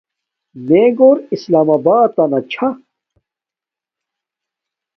[0.67, 2.69] میے گور اسلام آبات تنا چھا